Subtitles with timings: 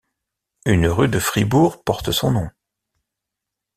[0.65, 2.49] Une rue de Fribourg porte son nom.